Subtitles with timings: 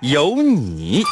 [0.00, 1.02] 有你。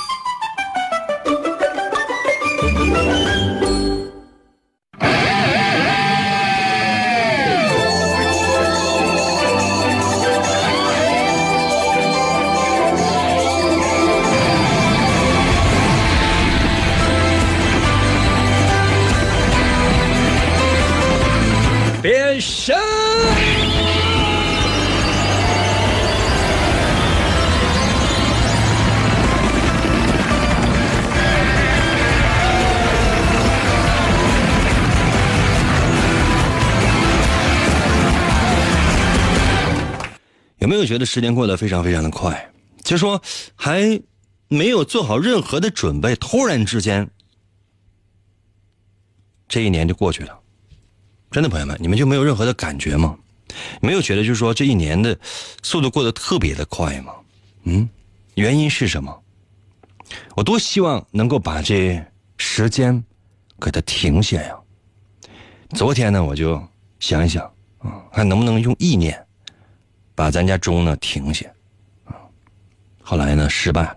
[40.97, 42.51] 觉得时间过得非常非常的快？
[42.83, 43.21] 就说
[43.55, 44.01] 还
[44.49, 47.07] 没有做好任何的准备，突然之间，
[49.47, 50.41] 这一年就过去了。
[51.31, 53.15] 真的，朋友们，你们就没有任何的感觉吗？
[53.83, 55.19] 没有觉得就是说这一年的
[55.63, 57.13] 速度过得特别的快吗？
[57.65, 57.87] 嗯，
[58.37, 59.23] 原因是什么？
[60.35, 62.03] 我多希望能够把这
[62.39, 63.05] 时间
[63.61, 64.59] 给它停下呀！
[65.75, 66.59] 昨天呢，我就
[67.01, 67.45] 想一想
[67.81, 69.26] 啊，看能不能用意念
[70.17, 71.47] 把咱家钟呢停下
[72.07, 72.17] 啊。
[73.01, 73.97] 后来呢，失败。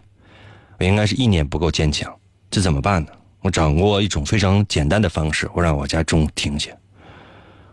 [0.77, 2.15] 我应该是意念不够坚强，
[2.51, 3.11] 这怎么办呢？
[3.41, 6.71] 我掌握一种非常简单的方式，我让我家钟停下。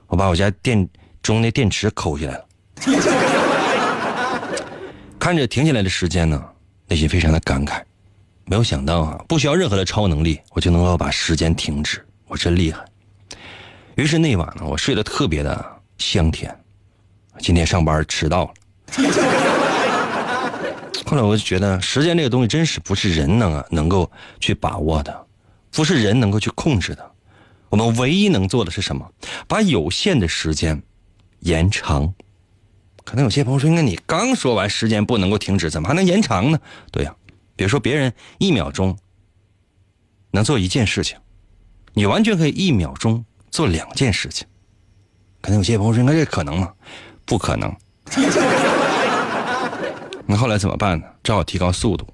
[0.09, 0.89] 我把我家电
[1.23, 2.47] 钟那电池抠下来了，
[5.19, 6.45] 看着停下来的时间呢，
[6.89, 7.83] 内心非常的感慨。
[8.45, 12.85] 没有想到啊，不需要任何的超能力，我就能够把时间停止，我真厉害。
[13.97, 15.65] 于是那晚呢，我睡得特别的
[15.99, 16.57] 香甜。
[17.39, 18.55] 今天上班迟到了，
[21.07, 24.11] 后来我就觉得，时间这个东西真是不是人能啊能够
[24.41, 25.27] 去把握的，
[25.71, 27.13] 不是人能够去控制的。
[27.69, 29.09] 我们唯一能做的是什么？
[29.47, 30.83] 把有限的时间
[31.41, 32.13] 延长。
[33.05, 36.59] 可能有些朋友说：“那你刚说完时间不能够停止，怎么还能延长呢？”
[36.91, 37.15] 对呀，
[37.55, 38.99] 比如说别人一秒钟
[40.33, 41.17] 能做一件事情，
[41.95, 44.49] 你完全可以一秒钟做两件事情。
[45.41, 46.73] 可能有些朋友说：“那这可能吗？”
[47.27, 47.71] 不可能。
[50.27, 51.07] 那后来怎么办呢？
[51.23, 52.07] 只好提高速度。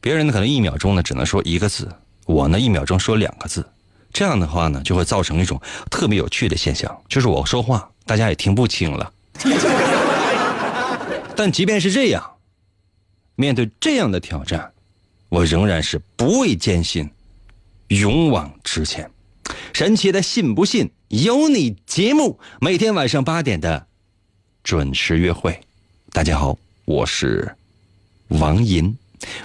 [0.00, 1.88] 别人呢可能一秒钟呢只能说一个字，
[2.26, 3.68] 我呢一秒钟说两个字。
[4.12, 5.60] 这样的话呢，就会造成一种
[5.90, 9.12] 特别有趣的现象，就是我说话大家也听不清了。
[11.34, 12.22] 但即便是这样，
[13.36, 14.72] 面对这样的挑战，
[15.30, 17.10] 我仍然是不畏艰辛，
[17.88, 19.10] 勇往直前。
[19.72, 23.86] 神奇的信不信由你节目，每天晚上八点的
[24.62, 25.58] 准时约会。
[26.12, 27.54] 大家好，我是
[28.28, 28.96] 王银，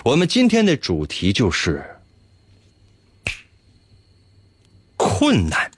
[0.04, 1.84] 我们今天的主题就是。
[4.96, 5.72] 困难。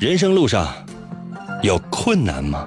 [0.00, 0.72] 人生路上
[1.62, 2.66] 有困难吗？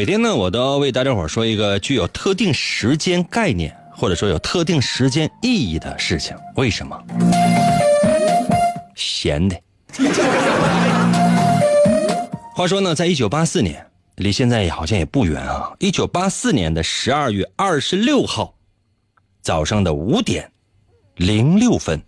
[0.00, 6.34] 每天呢，我都要为大家伙说一个具有特定时间概念，或者说有特定时间意义的事情。
[6.56, 6.98] 为什么？
[8.96, 9.54] 闲的。
[12.56, 15.70] 话说呢，在一九八四年，离现在好像也不远啊。
[15.78, 18.54] 一九八四年的十二月二十六号
[19.42, 20.50] 早上的五点
[21.16, 22.00] 零六分，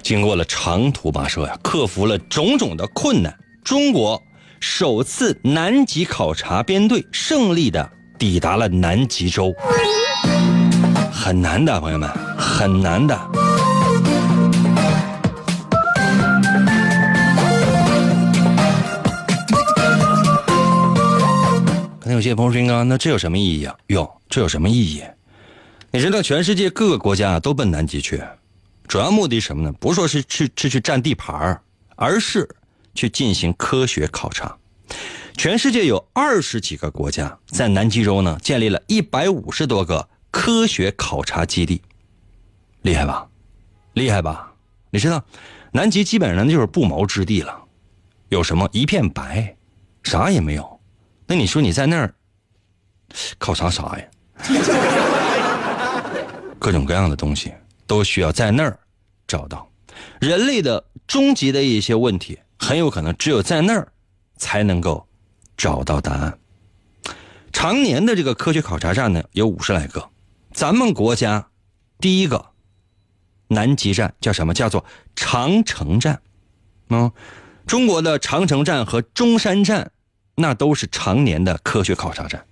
[0.00, 4.22] 经过了长途跋涉呀，克服了种种的困难，中国。
[4.60, 9.54] 首次南极考察编队胜利的抵达了南极洲，
[11.10, 13.18] 很难的，朋友们，很难的。
[21.98, 25.02] 可能有些朋友说：“那这有什么意义啊？”哟，这有什么意义？
[25.90, 28.22] 你知道，全世界各个国家都奔南极去，
[28.86, 29.72] 主要目的什么呢？
[29.80, 31.58] 不是说是去去去占地盘
[31.96, 32.46] 而是。
[32.94, 34.56] 去进行科学考察，
[35.36, 41.80] 全世界有二十几个国家在南极洲呢建立了一百五十多个科学考察基地，
[42.82, 43.26] 厉害吧？
[43.94, 44.52] 厉害吧？
[44.90, 45.22] 你知道，
[45.72, 47.56] 南极基本上就是不毛之地了，
[48.28, 48.68] 有什么？
[48.72, 49.56] 一片白，
[50.02, 50.80] 啥也没有。
[51.26, 52.12] 那你说你在那儿
[53.38, 54.04] 考察啥呀？
[56.58, 57.52] 各种各样的东西
[57.86, 58.78] 都需要在那儿
[59.26, 59.66] 找到。
[60.20, 63.90] 人类的终极的一些问题，很有可能只有在那儿
[64.36, 65.08] 才能够
[65.56, 66.38] 找到答案。
[67.52, 70.10] 常年的这个科学考察站呢，有五十来个。
[70.52, 71.48] 咱们国家
[71.98, 72.50] 第一个
[73.48, 74.52] 南极站叫什么？
[74.52, 74.84] 叫做
[75.16, 76.20] 长城站。
[76.90, 77.10] 嗯，
[77.66, 79.90] 中国的长城站和中山站，
[80.34, 82.44] 那都是常年的科学考察站。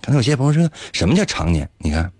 [0.00, 1.68] 可能有些朋友说，什么叫常年？
[1.78, 2.12] 你看，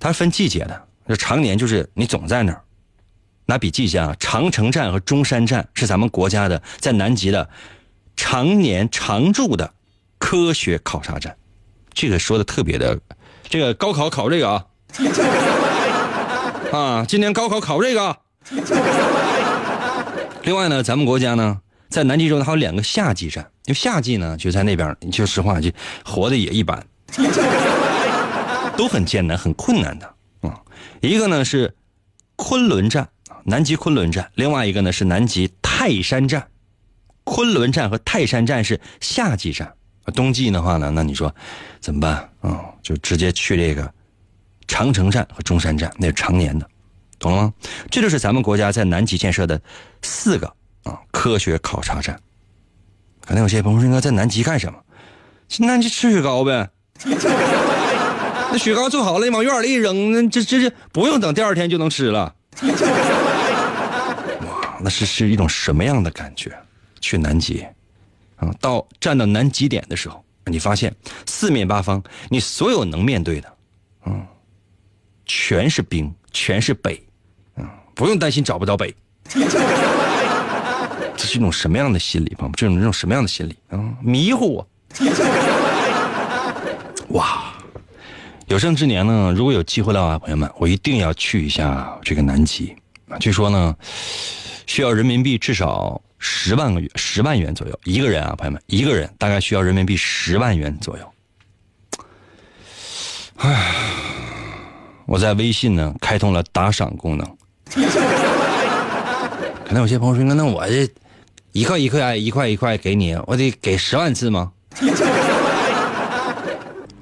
[0.00, 0.88] 它分季节的。
[1.06, 2.64] 这常年就是你总在那儿。
[3.50, 7.50] 拿笔记一下啊，长城站和中山站是咱们国家的在南极的
[8.14, 9.74] 常年常驻的
[10.18, 11.36] 科学考察站。
[11.92, 12.96] 这个说的特别的，
[13.48, 14.64] 这个高考考这个啊，
[16.72, 18.16] 啊，今年高考考这个。
[20.44, 25.72] 另外呢，咱们国家呢，在南极洲还有两个夏季站，因为夏季呢就在那边，你说实话就
[26.04, 26.86] 活的也一般，
[28.76, 30.06] 都很艰难、很困难的
[30.42, 30.60] 啊。
[31.00, 31.74] 一个呢是
[32.36, 33.08] 昆仑站，
[33.44, 36.46] 南极昆仑站；另外一个呢是南极泰山站。
[37.24, 39.72] 昆仑站和泰山站是夏季站，
[40.14, 41.32] 冬季的话呢，那你说
[41.80, 42.64] 怎么办啊？
[42.82, 43.92] 就直接去这个
[44.66, 46.68] 长城站和中山站，那是常年的。
[47.18, 47.52] 懂了吗？
[47.90, 49.60] 这就是咱们国家在南极建设的
[50.02, 50.46] 四个
[50.84, 52.18] 啊科学考察站。
[53.24, 54.78] 可能有些朋友说：“应该在南极干什么？
[55.48, 56.68] 去南极吃雪糕呗。
[58.52, 62.34] 那雪糕做好了，你往院里一扔，那这这这不用等第二天就能吃了。
[64.82, 66.52] 那是是一种什么样的感觉？
[67.00, 67.64] 去南极
[68.36, 70.94] 啊，到站到南极点的时候，你发现
[71.26, 73.52] 四面八方，你所有能面对的，
[74.06, 74.26] 嗯，
[75.24, 77.00] 全是冰，全是北。
[77.94, 78.94] 不用担心找不着北，
[81.16, 82.34] 这是一种什么样的心理？
[82.34, 83.78] 朋友，这种这种什么样的心理啊？
[84.00, 84.66] 迷糊啊！
[87.10, 87.52] 哇，
[88.46, 92.74] 有生之年呢，如果有机会的话，朋友们，我一定要去一下这个南极！
[93.18, 93.76] 据说呢，
[94.70, 101.12] 需要人民币至少十万个元，十万元左右一个人啊，朋友们，一个人大概需要人民币十万元左右。
[103.38, 103.74] 唉，
[105.06, 107.26] 我在微信呢开通了打赏功能。
[109.66, 110.88] 可能有些朋友说：“那我这
[111.50, 114.52] 一块一块一块一块给你，我得给十万次吗？”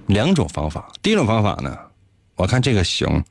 [0.08, 1.76] 两种方法，第一种方法呢，
[2.34, 3.22] 我看这个行。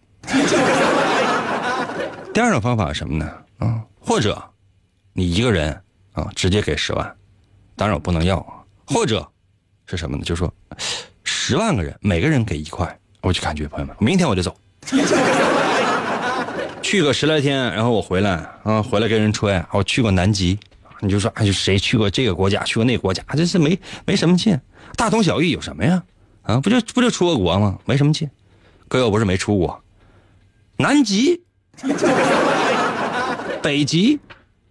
[2.31, 3.31] 第二种方法是什么呢？
[3.57, 4.42] 啊，或者
[5.12, 5.77] 你一个人
[6.13, 7.15] 啊，直接给十万，
[7.75, 8.63] 当然我不能要啊。
[8.86, 9.27] 或者
[9.86, 10.24] 是什么呢？
[10.24, 10.54] 就是说
[11.25, 14.56] 十万个人，每个人给一块，我就感觉朋友们，明天我就走。
[16.81, 20.57] 去个十来天，然后我回来啊，回来跟人吹，我去过南极，
[21.01, 24.57] 你就说，哎，谁去过这个国家，去过那个国家，这是没没什么劲，
[24.95, 26.01] 大同小异有什么呀？
[26.44, 27.77] 啊，不就不就出过国吗？
[27.83, 28.30] 没什么劲。
[28.88, 29.83] 哥又不是没出过，
[30.77, 31.44] 南极、
[33.67, 34.17] 北极，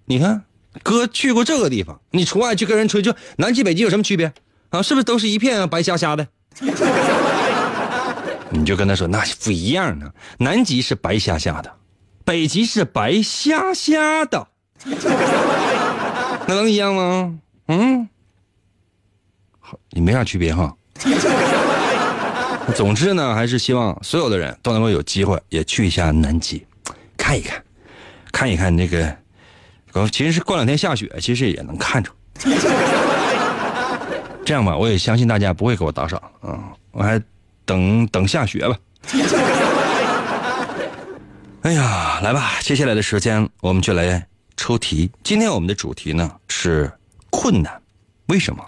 [0.07, 0.43] 你看，
[0.83, 4.33] 哥去过这个地方，你除外去跟人吹，就南极、北极有什么区别
[4.71, 4.81] 啊？
[4.81, 6.27] 是不是都是一片白瞎瞎的？
[8.49, 11.71] 你就跟他说，那不一样呢，南极是白瞎瞎的。
[12.25, 14.49] 北极是白瞎瞎的，
[16.49, 17.39] 那能一样吗？
[17.69, 18.09] 嗯，
[19.61, 20.75] 好你没啥区别哈。
[22.75, 26.67] 总之呢，还是希望所有的人都能够有机会也去一下南极，
[27.19, 27.63] 看一看，
[28.37, 29.17] 看一看那个。
[30.13, 32.11] 其实是过两天下雪，其实也能看着。
[34.45, 37.19] 这样吧，我也相信大家不会给我打赏啊，我还
[37.65, 38.77] 等等下雪吧。
[41.63, 42.61] 哎呀，来吧！
[42.61, 45.11] 接下来的时间我们就来抽题。
[45.25, 46.93] 今天我们的主题呢是
[47.31, 47.81] 困难，
[48.27, 48.63] 为什么？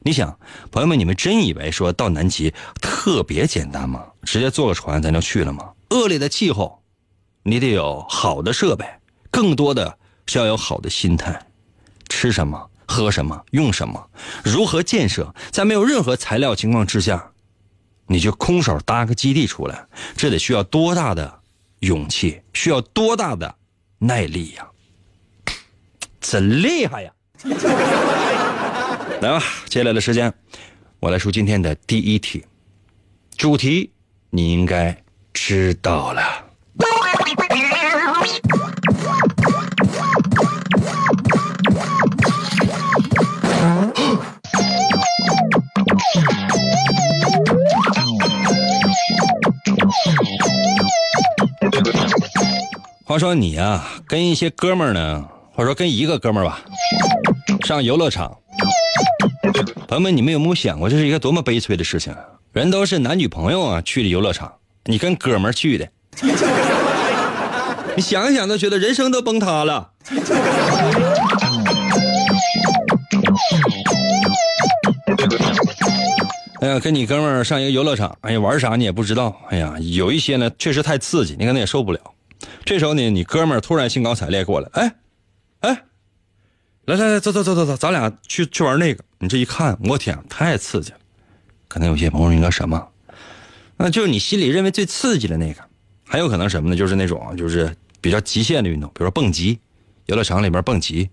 [0.00, 0.38] 你想，
[0.70, 2.52] 朋友们，你们真以为说到南极
[2.82, 4.04] 特别简单吗？
[4.24, 5.72] 直接坐个船咱就去了吗？
[5.88, 6.82] 恶劣的气候，
[7.42, 8.84] 你得有好的设备，
[9.34, 11.44] 更多的是要有好的心态。
[12.08, 12.70] 吃什么？
[12.86, 13.44] 喝什么？
[13.50, 14.08] 用什么？
[14.44, 15.34] 如何建设？
[15.50, 17.32] 在没有任何材料情况之下，
[18.06, 19.86] 你就空手搭个基地出来，
[20.16, 21.40] 这得需要多大的？
[21.80, 23.52] 勇气需要多大的
[23.98, 24.66] 耐力呀！
[26.20, 27.12] 真厉害呀！
[29.20, 30.32] 来吧，接下来的时间，
[31.00, 32.46] 我来出今天的第一题，
[33.36, 33.90] 主题
[34.30, 34.96] 你应该
[35.32, 36.43] 知道了。
[53.14, 56.64] 话说你啊，跟一些哥们儿呢，或者说跟一个哥们儿吧，
[57.64, 58.36] 上游乐场。
[59.86, 62.18] 朋友们，你们有没有想过，这是一个多么悲催的事情啊？
[62.52, 64.52] 人都是男女朋友啊，去的游乐场，
[64.86, 65.88] 你跟哥们儿去的，
[67.94, 69.90] 你想一想都觉得人生都崩塌了。
[76.62, 79.40] 哎呀，跟你哥们儿上一个游乐场，哎呀，玩啥你也不知道。
[79.50, 82.00] 哎呀，有一些呢确实太刺激，你可能也受不了。
[82.64, 84.94] 这时候呢，你哥们儿突然兴高采烈过来，哎，
[85.60, 85.84] 哎，
[86.86, 89.04] 来来来，走走走走走，咱俩去去玩那个。
[89.18, 90.98] 你这一看，我天，太刺激了。
[91.68, 92.88] 可能有些朋友应该什么？
[93.76, 95.60] 那就是你心里认为最刺激的那个。
[96.06, 96.76] 还有可能什么呢？
[96.76, 99.58] 就是那种就是比较极限的运动，比如说蹦极，
[100.06, 101.08] 游乐场里边蹦极，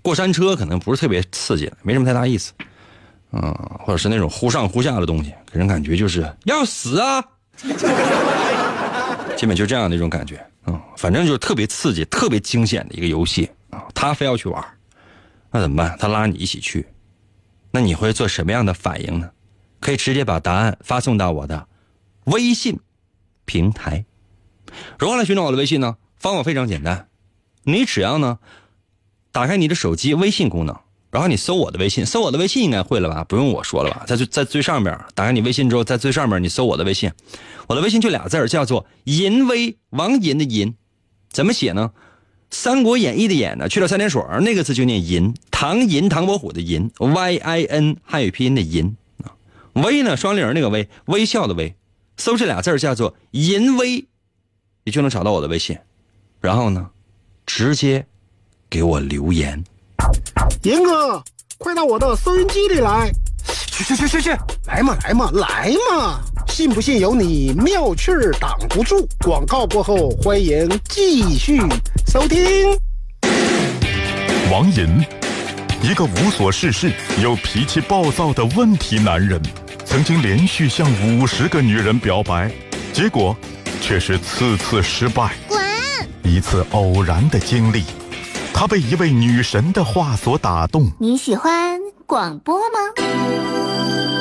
[0.00, 2.52] 过山车可能不是特别刺激，没什么太大意思。
[3.32, 7.22] 嗯，或者是那种忽上忽下的东西，给人感觉就是要死啊！
[9.36, 10.42] 基本就这样的一种感觉。
[10.96, 13.84] 反正就是特别刺激、特别惊险的一个游戏啊。
[13.94, 14.64] 他非要去玩，
[15.50, 15.96] 那怎么办？
[15.98, 16.86] 他拉你一起去，
[17.70, 19.30] 那你会做什么样的反应呢？
[19.80, 21.68] 可以直接把答案发送到我的
[22.24, 22.80] 微信
[23.44, 24.04] 平台。
[24.98, 25.96] 如何来寻找我的微信呢？
[26.16, 27.08] 方法非常简单，
[27.62, 28.38] 你只要呢
[29.30, 30.76] 打开你的手机微信功能。
[31.10, 33.24] 然后你搜我的微信，搜我的微信应该会了吧？
[33.24, 34.04] 不用我说了吧？
[34.06, 37.10] 在最在最上面，打开你微信之后，在最上面你搜我的微信，
[37.66, 40.74] 我的微信就俩字叫做“淫威”，王淫的淫，
[41.30, 41.92] 怎么写呢？
[42.50, 45.34] 《三国演义》的演呢，去掉三点水那个字就念淫。
[45.50, 49.32] 唐银，唐伯虎的寅，Y I N 汉语拼音的淫啊。
[49.72, 51.74] 微呢，双零那个微，微笑的微，
[52.16, 54.06] 搜这俩字叫做“淫威”，
[54.84, 55.78] 你就能找到我的微信。
[56.40, 56.90] 然后呢，
[57.46, 58.06] 直接
[58.70, 59.64] 给我留言。
[60.62, 61.22] 严哥，
[61.56, 63.12] 快到我的收音机里来！
[63.70, 64.30] 去去去去去，
[64.66, 66.20] 来嘛来嘛来嘛！
[66.48, 69.06] 信不信由你，妙趣儿挡不住。
[69.24, 71.60] 广告过后，欢迎继续
[72.08, 72.76] 收听。
[74.50, 75.04] 王银，
[75.80, 79.40] 一个无所事事又脾气暴躁的问题男人，
[79.84, 82.50] 曾经连续向五十个女人表白，
[82.92, 83.36] 结果
[83.80, 85.36] 却是次次失败。
[85.46, 85.62] 滚！
[86.24, 87.84] 一次偶然的经历。
[88.52, 90.90] 他被一位女神的话所打动。
[90.98, 92.78] 你喜欢广播吗？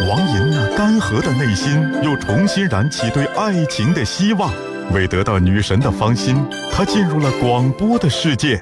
[0.10, 4.52] 王莹那干涸的内心又重新燃起对爱情的希望。
[4.94, 6.38] 为得到女神的芳心，
[6.72, 8.62] 他进入了广播的世界。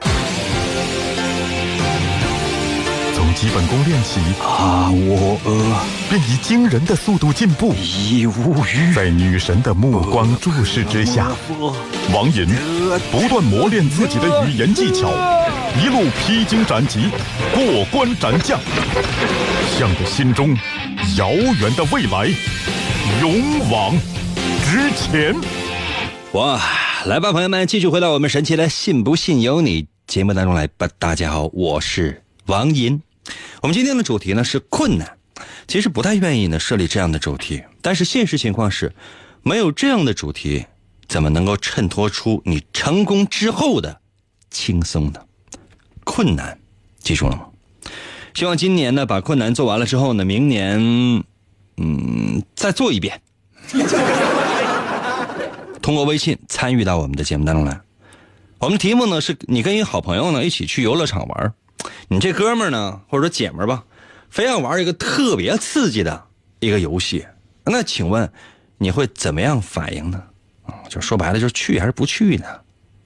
[3.35, 5.37] 从基本功练习，啊，我
[6.09, 7.73] 便以惊人的速度进步。
[7.75, 8.93] 已无语。
[8.95, 11.29] 在女神的目光注视之下，
[12.13, 12.47] 王莹
[13.11, 15.11] 不断磨练自己的语言技巧。
[15.77, 17.09] 一路披荆斩棘，
[17.53, 18.57] 过关斩将，
[19.77, 20.55] 向着心中
[21.17, 22.27] 遥远的未来
[23.19, 23.93] 勇往
[24.63, 25.35] 直前。
[26.31, 26.59] 哇，
[27.05, 30.87] 来吧，朋友们，继续回到我们神奇的“信不信由你”节目当中来吧。
[30.97, 33.01] 大家好，我是王银。
[33.65, 35.17] 我们今天的主题呢是困难。
[35.67, 38.93] 其实不太愿意呢设立这样的主题，但是现实情况是，
[39.41, 40.67] 没有这样的主题，
[41.07, 43.99] 怎么能够衬托出你成功之后的
[44.51, 45.19] 轻松呢？
[46.03, 46.59] 困难，
[46.99, 47.47] 记住了吗？
[48.35, 51.23] 希望今年呢把困难做完了之后呢，明年，
[51.77, 53.19] 嗯，再做一遍。
[55.81, 57.81] 通过微信参与到我们的节目当中来。
[58.59, 61.53] 我们题目呢是你跟一个好朋友呢一起去游乐场玩，
[62.07, 63.83] 你这哥们儿呢或者说姐们儿吧，
[64.29, 66.25] 非要玩一个特别刺激的
[66.59, 67.25] 一个游戏，
[67.63, 68.31] 那请问
[68.77, 70.23] 你会怎么样反应呢？
[70.65, 72.45] 啊，就说白了就是去还是不去呢？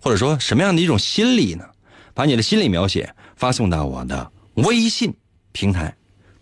[0.02, 1.66] 或者说什么样的一种心理呢？
[2.14, 5.14] 把你的心理描写发送到我的微信
[5.52, 5.96] 平台，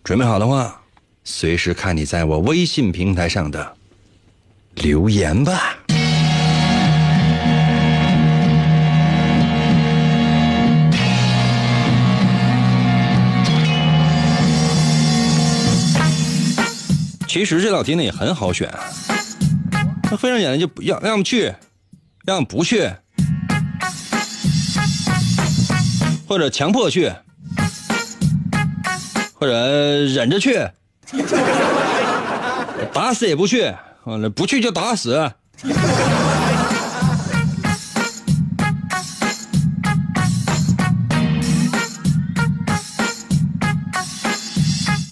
[0.03, 0.81] 准备好的话，
[1.23, 3.77] 随时看你在我微信平台上的
[4.75, 5.77] 留言吧。
[17.27, 18.73] 其实这道题呢也很好选，
[20.09, 21.53] 那非常简单，就要要么去，
[22.25, 22.89] 要么不去。
[26.27, 27.11] 或者强迫去，
[29.33, 30.67] 或者忍着去，
[32.91, 33.73] 打死也不去，
[34.05, 35.31] 完了不去就打死。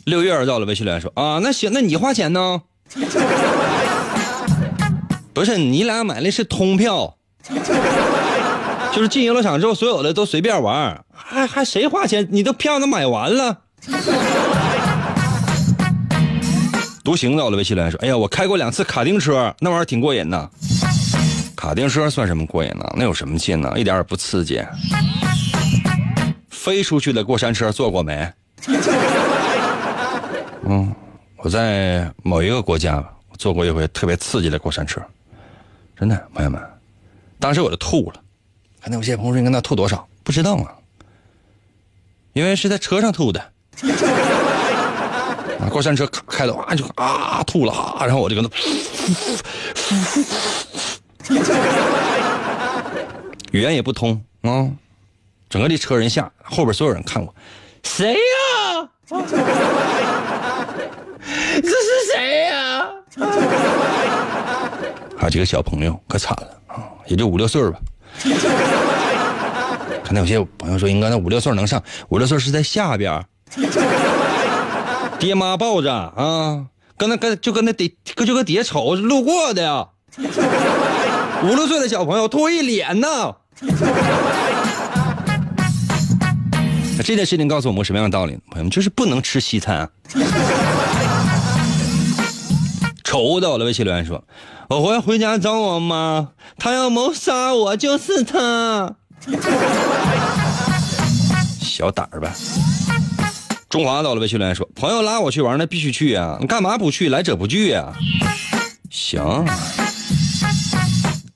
[0.06, 2.62] 六月儿到了，微信留言说啊，那行，那你花钱呢？
[5.34, 7.18] 不是，你俩买的是通票。
[8.94, 12.28] 就是进游乐场之后，所有的都随便玩，还还谁花钱？
[12.32, 13.62] 你的票都买完了。
[17.04, 20.50] 独行到了微信来说：“哎呀，我开过两次卡丁车，那玩意儿挺过瘾的。
[21.56, 22.86] 卡丁车算什么过瘾呢？
[22.96, 23.72] 那有什么劲呢？
[23.76, 24.64] 一点也不刺激。
[26.50, 28.32] 飞出去的过山车坐过没？
[30.68, 30.94] 嗯，
[31.38, 32.98] 我在某一个国家
[33.30, 35.00] 我坐过一回特别刺激的过山车，
[35.96, 36.60] 真的，朋友们，
[37.40, 38.22] 当时我就吐了。
[38.82, 40.08] 看那有些朋友说你跟那吐多少？
[40.24, 40.74] 不知道啊，
[42.34, 43.40] 因为是在车上吐的。
[45.60, 48.50] 啊，过山车开的哇就啊吐了啊，然后我就跟他，
[53.52, 54.68] 语言也不通啊，
[55.48, 57.36] 整个这车人下后边所有人看我，
[57.84, 58.90] 谁呀？
[61.62, 62.88] 这是谁呀？
[65.18, 67.80] 还有几个小朋友可惨了啊，也就五六岁吧。
[70.04, 73.26] 可能有些朋友说，应该那五六岁能上，五六岁是在下边，
[75.18, 76.66] 爹妈抱着啊，
[76.98, 79.88] 跟那跟就跟那底就跟底下瞅路过的呀。
[81.44, 83.36] 五六岁的小朋友吐一脸呢。
[87.04, 88.38] 这件事情告诉我们什么样的道理？
[88.50, 89.90] 朋友们，就是不能吃西餐、啊。
[93.16, 94.22] 丑的，我的微信留言说
[94.68, 98.94] ：“我回回家找我妈，她要谋杀我就是她。”
[101.62, 102.30] 小胆儿呗。
[103.70, 106.38] 中华到了微信留言说：“朋友拉我去玩，那必须去啊！
[106.42, 107.08] 你干嘛不去？
[107.08, 107.94] 来者不拒啊！”
[108.92, 109.46] 行。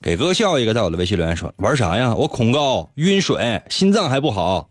[0.02, 2.14] 给哥笑一个，在我的微信留言说：“玩啥呀？
[2.14, 4.68] 我恐高、晕水、心脏还不好。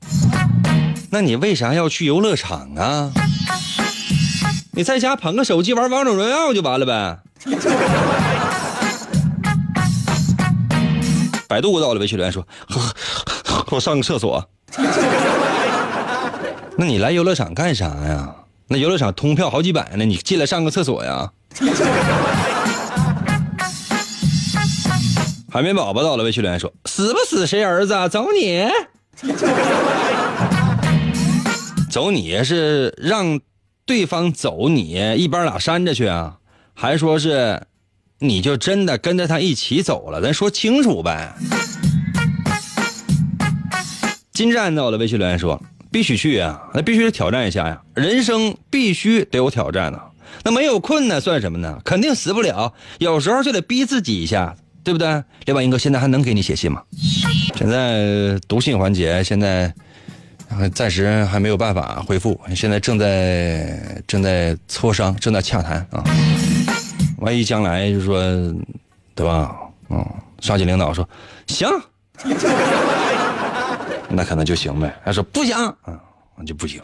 [1.10, 3.12] 那你为啥要去游乐场啊？
[4.80, 7.20] 你在家捧个手机玩王者荣耀就完了呗。”
[11.50, 12.48] 百度到了微信留言说
[13.72, 14.50] ：“我上个厕所。”
[16.78, 18.34] 那你来游乐场干啥呀？
[18.70, 21.30] 那游乐场通票好几百呢，你进来上个厕所呀？
[25.52, 27.94] 海绵宝宝到了，微信留言说：“死不死谁儿子？
[28.08, 28.66] 走你，
[31.92, 33.42] 走你是让
[33.90, 36.38] 对方走你一边俩扇着去啊？
[36.76, 37.60] 还说是
[38.20, 40.22] 你就真的跟着他一起走了？
[40.22, 41.34] 咱说清楚呗。”
[44.32, 45.60] 金站到的，微信留言说
[45.92, 47.82] ：“必须去啊，那必须得挑战一下呀！
[47.96, 50.00] 人生必须得有挑战呢。
[50.44, 51.80] 那没有困难算什么呢？
[51.84, 55.24] 肯定死不了，有时候就得逼自己一下。”对不对？
[55.46, 56.82] 另外，英哥现在还能给你写信吗？
[57.56, 59.74] 现在读信环节现在
[60.74, 66.04] 暂时还没有办法恢复，现在正在正在磋商，正在洽谈啊。
[67.18, 68.22] 万一将来就说，
[69.16, 69.56] 对吧？
[69.90, 70.06] 嗯，
[70.40, 71.08] 上级领导说
[71.48, 71.68] 行，
[74.10, 74.96] 那可能就行呗。
[75.06, 75.56] 他说不行，
[75.88, 76.00] 嗯，
[76.38, 76.82] 那就不行。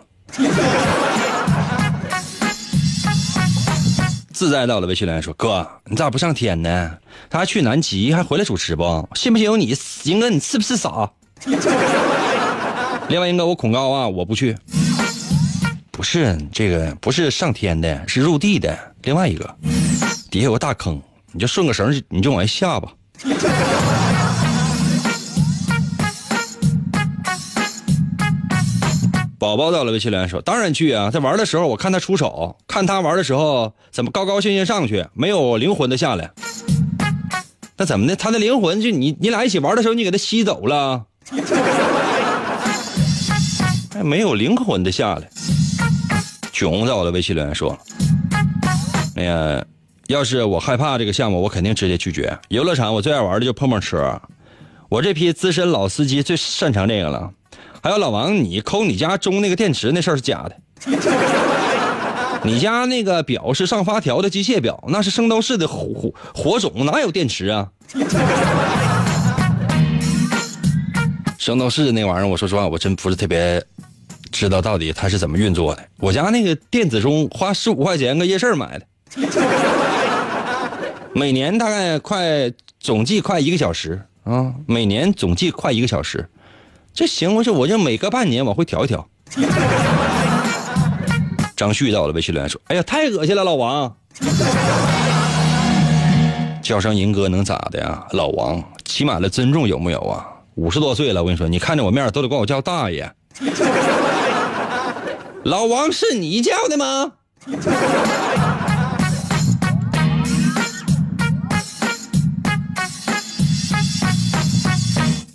[4.34, 6.97] 自在到了，微信来说：“哥，你咋不上天呢？
[7.30, 9.08] 他还去南极，还回来主持不？
[9.15, 9.73] 信不信由你？
[10.04, 11.10] 英哥，你是不是傻？”
[13.08, 14.58] 另外，英哥，我恐高啊，我不去。
[15.91, 18.78] 不是这个，不是上天的，是入地的。
[19.04, 19.56] 另外一个，
[20.32, 21.00] 底下有个大坑，
[21.32, 22.91] 你就顺个绳，你就往下下吧。
[29.38, 36.32] 宝宝到了，微信留言说：“当然去啊，在玩的时候我看他出手，看他玩的时候怎么高高兴兴上去，没有灵魂的下来。
[37.78, 38.15] 那怎么的？
[38.15, 41.06] 他的灵魂就你你俩一起玩的时候，你给他吸走了，
[43.95, 45.29] 还没有灵魂的下来。”
[46.51, 47.77] 囧在我的微信留言说
[49.15, 49.63] ：“哎呀，
[50.08, 52.38] 要是我害怕这个项目，我肯定直接拒绝。
[52.49, 54.21] 游乐场我最爱玩的就碰碰车，
[54.89, 57.31] 我这批资深老司机最擅长这个了。”
[57.81, 60.58] 还有老王，你抠你家中那个电池那事儿是假的。
[62.43, 67.69] 你家那个表是上发条的机械表，那是圣斗士的火火火种，哪有电池啊？
[71.38, 73.63] 圣斗士那玩意儿，我说实话，我真不是特别
[74.36, 75.84] 知道到底它是怎么运作的。
[75.98, 78.86] 我家那个电子钟花十五块钱搁夜市买的，
[81.15, 86.28] 每年大概快总计快一个小时啊，每年总计快一个小时。
[86.93, 89.08] 这行，我说我就每隔半年往回调一调。
[91.56, 93.95] 张旭到了，微信留言说：“哎呀，太恶心了，老王。”
[96.62, 98.06] 叫声银哥能咋的呀？
[98.12, 100.28] 老王，起码的尊重有没有啊？
[100.56, 103.10] 五十多岁了，我跟你说，你看着我面都得管我叫大爷。
[105.45, 107.12] 老王是你叫的吗？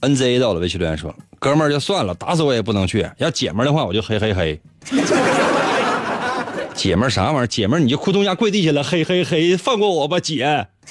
[0.01, 3.09] N Z 到了，微信留言说：“哥们儿就算了，打死我也不能去。
[3.19, 4.61] 要姐们儿的话，我就嘿嘿嘿。
[6.75, 7.47] 姐们儿啥玩意儿？
[7.47, 10.67] 姐们儿你就扑通一下跪地下了，嘿嘿嘿，放过我吧，姐。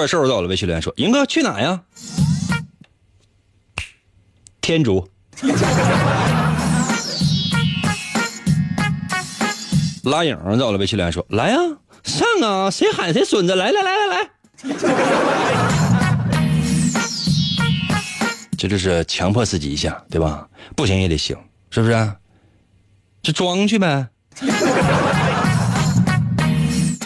[0.00, 1.82] 怪兽在我的微信留言说：“赢哥去哪呀？”
[4.62, 5.06] 天竺。
[10.04, 11.58] 拉影在我的微信留言说：“来呀，
[12.02, 12.70] 上啊！
[12.70, 13.54] 谁喊谁孙子！
[13.54, 14.30] 来来来来来。”
[18.56, 20.48] 这就是强迫自己一下，对吧？
[20.74, 21.36] 不行也得行，
[21.68, 22.16] 是不是、啊？
[23.22, 24.08] 就装去呗。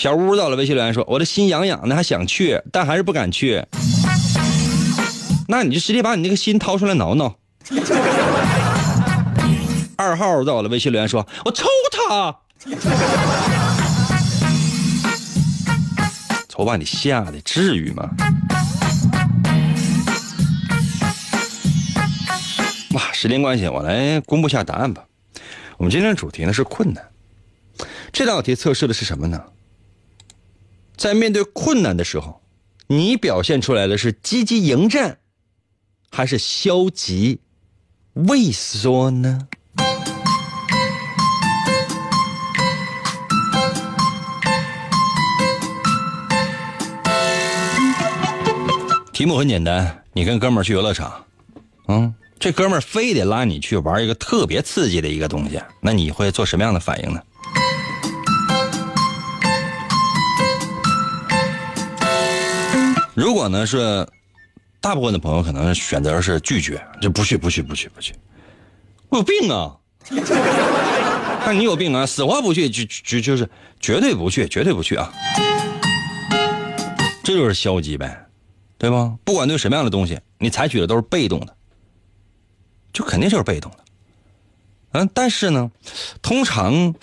[0.05, 3.65] 小屋到了，微信留言说：“我的心痒痒的，还想去，但还是不敢去。”
[5.49, 7.35] 那你就直接把你那个心掏出来挠挠。
[9.97, 12.37] 二号到了微信留言说：“我抽他！”
[16.51, 18.11] 瞅把你吓的，至于吗？
[22.93, 25.03] 哇，时间关系，我来公布下答案吧。
[25.79, 27.03] 我们今天的主题呢是困难。
[28.13, 29.43] 这道题测试的是什么呢？
[30.97, 32.41] 在面对困难的时候，
[32.87, 35.19] 你表现出来的是积极迎战，
[36.11, 37.41] 还是消极
[38.15, 39.49] 畏缩呢？
[49.13, 51.25] 题目很简单，你跟哥们儿去游乐场，
[51.89, 57.21] 嗯，这哥们儿非得拉你去玩一个特别刺激的一个东西，那你会做什么样的反应呢？
[63.15, 64.07] 如果呢是
[64.81, 68.15] 大部分的朋友可能选择是拒绝，就不去不去不去不去，
[69.09, 69.77] 我有病啊！
[71.47, 73.49] 那你有病啊，死活不去就就就是
[73.79, 75.13] 绝对不去，绝对不去啊！
[77.23, 78.27] 这就是消极呗，
[78.77, 79.17] 对吧？
[79.25, 81.57] 不管对什么样的东西，你采取的都是被动的，
[82.93, 83.79] 就肯定就是被动的。
[84.93, 85.71] 嗯，但是呢，
[86.21, 86.95] 通常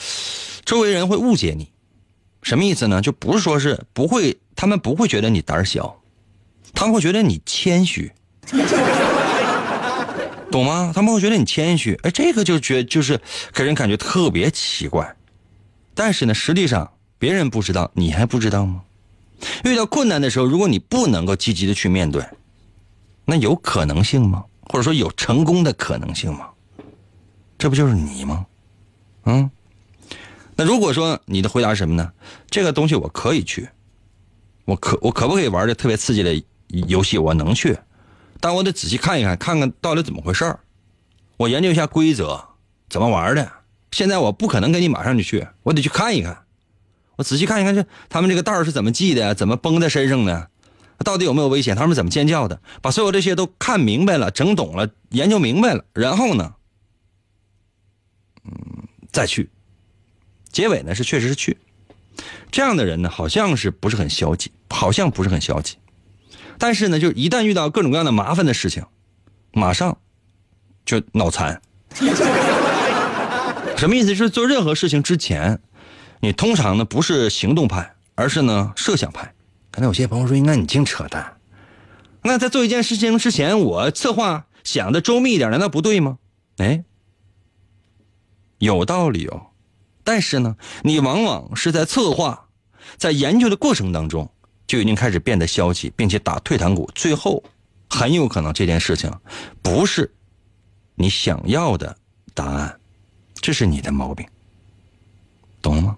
[0.63, 1.71] 周围人会误解你，
[2.43, 3.01] 什么意思呢？
[3.01, 6.00] 就不是说是不会，他们不会觉得你胆小，
[6.73, 8.11] 他们会觉得你谦虚，
[10.51, 10.91] 懂吗？
[10.93, 13.19] 他们会觉得你谦虚，哎，这个就觉就是
[13.53, 15.15] 给人感觉特别奇怪。
[15.93, 18.81] 但是呢，实际上别人不知道，你还不知道吗？
[19.63, 22.23] 遇到困难的时候，如果你不能够积极的去面对，
[23.25, 24.43] 那有可能性吗？
[24.63, 26.47] 或者说有成功的可能性吗？
[27.57, 28.45] 这不就是你吗？
[29.25, 29.49] 嗯。
[30.55, 32.11] 那如果说你的回答是什么呢？
[32.49, 33.67] 这个东西我可以去，
[34.65, 36.43] 我可我可不可以玩的特别刺激的
[36.87, 37.17] 游戏？
[37.17, 37.77] 我能去，
[38.39, 40.59] 但我得仔细看一看，看看到底怎么回事儿。
[41.37, 42.43] 我研究一下规则，
[42.89, 43.51] 怎么玩的。
[43.91, 46.45] 现在我不可能跟你马上就去，我得去看一看。
[47.17, 50.49] 我仔细看一看这他们这个道是怎么系的，怎么绷在身上的，
[51.03, 51.75] 到底有没有危险？
[51.75, 52.61] 他们怎么尖叫的？
[52.81, 56.55] 把所有这些都看明白了，整懂了，研究明白了，然后呢，
[58.45, 58.53] 嗯，
[59.11, 59.49] 再去。
[60.49, 61.57] 结尾呢是确实是去。
[62.51, 65.77] 这样的人呢，好像是不是很消极，好像不是很消极，
[66.61, 68.85] 但是呢，就一旦遇到各种各样的麻烦的事情，
[69.51, 69.97] 马上
[70.85, 71.59] 就脑残。
[73.77, 74.13] 什么意思？
[74.13, 75.59] 是做任何事情之前。
[76.19, 79.33] 你通常呢不是行动派，而是呢设想派。
[79.71, 81.37] 刚才有些朋友说：“应该你净扯淡。”
[82.21, 86.19] 那在做一件事情之前，我策划想的周密一点，难道不对吗？
[86.57, 86.83] 哎，
[88.59, 89.47] 有道理哦。
[90.03, 92.49] 但是呢，你往往是在策划、
[92.97, 94.31] 在研究的过程当中，
[94.71, 96.89] 就已经开始变得消极，并且打退堂鼓。
[96.95, 97.43] 最后，
[97.89, 99.11] 很有可能这件事情
[99.61, 100.09] 不是
[100.95, 101.97] 你想要的
[102.33, 102.79] 答案，
[103.41, 104.25] 这是你的毛病，
[105.61, 105.97] 懂了吗？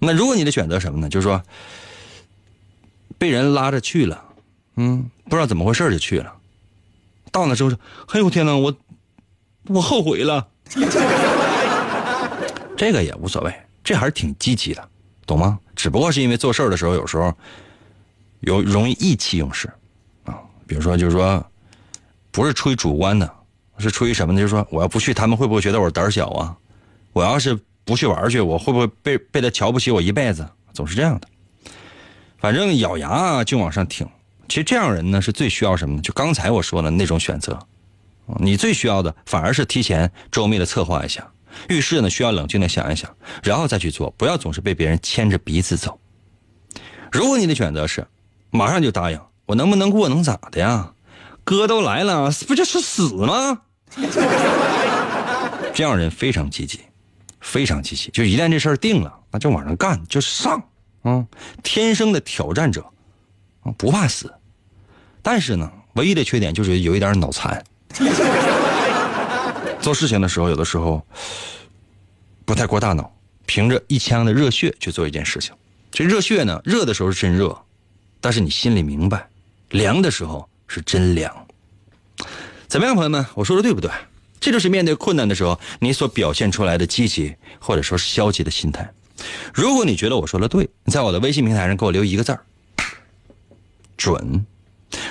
[0.00, 1.08] 那如果你的选择什么呢？
[1.08, 1.40] 就是说，
[3.16, 4.24] 被人拉着去了，
[4.74, 6.34] 嗯，不知道怎么回事就去了，
[7.30, 7.78] 到那之后说
[8.10, 8.76] ：“哎呦天哪，我
[9.68, 10.48] 我后悔了。
[12.76, 14.88] ”这个也无所谓，这还是挺积极的，
[15.24, 15.60] 懂吗？
[15.82, 17.34] 只不过是因为做事儿的时候有时候
[18.38, 19.68] 有容易意气用事
[20.24, 21.44] 啊，比如说就是说，
[22.30, 23.28] 不是出于主观的，
[23.78, 24.38] 是出于什么呢？
[24.38, 26.56] 就是说我要不去，他们会不会觉得我胆小啊？
[27.12, 27.58] 我要是。
[27.84, 30.48] 不去玩去，我会不会被被他瞧不起我一辈子？
[30.72, 31.26] 总是这样的。
[32.38, 34.08] 反正咬牙就往上挺。
[34.48, 36.00] 其实这样人呢，是最需要什么？
[36.00, 37.58] 就刚才我说的那种选择。
[38.38, 41.28] 你最需要的反而是提前周密的策划一下，
[41.68, 45.98] 遇事呢需要冷静的想一想，然后再去做，不要总是被别人牵着鼻子走。
[47.10, 48.06] 如果你的选择是
[48.50, 50.92] 马上就答应，我能不能过能咋的呀？
[51.44, 53.62] 哥都来了，不就是死吗？
[55.74, 56.80] 这样人非常积极。
[57.40, 60.62] 非常积极，就一旦这事儿定了，那就往上干，就上，
[61.02, 61.26] 啊，
[61.64, 62.86] 天生的挑战者，
[63.76, 64.32] 不怕死，
[65.22, 67.64] 但是呢，唯一的缺点就是有一点脑残，
[69.82, 71.04] 做事情的时候有的时候
[72.44, 73.12] 不太过大脑，
[73.46, 75.52] 凭着一腔的热血去做一件事情，
[75.90, 77.56] 这热血呢，热的时候是真热，
[78.20, 79.28] 但是你心里明白，
[79.70, 81.46] 凉的时候是真凉。
[82.68, 83.26] 怎么样，朋友们？
[83.34, 83.90] 我说的对不对？
[84.40, 88.92] 这就是面对困难的时候你所表现出来的积极或者说是消极的心态。
[89.52, 92.40] 如果你觉得我说的对，你在我的微信平台上给我留一个字儿，
[93.96, 94.46] 准。